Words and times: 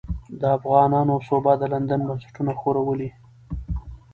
د 0.39 0.41
افغانانو 0.57 1.15
سوبه 1.27 1.51
د 1.57 1.63
لندن 1.73 2.01
بنسټونه 2.09 2.51
ښورولې. 2.59 3.09